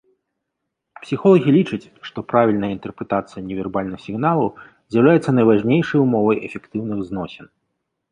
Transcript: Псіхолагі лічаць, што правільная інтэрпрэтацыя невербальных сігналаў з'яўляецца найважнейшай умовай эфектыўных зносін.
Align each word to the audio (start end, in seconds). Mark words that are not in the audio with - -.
Псіхолагі 1.01 1.51
лічаць, 1.57 1.91
што 2.07 2.23
правільная 2.31 2.69
інтэрпрэтацыя 2.75 3.43
невербальных 3.49 3.99
сігналаў 4.05 4.49
з'яўляецца 4.95 5.29
найважнейшай 5.41 5.99
умовай 6.05 6.37
эфектыўных 6.49 6.99
зносін. 7.11 7.45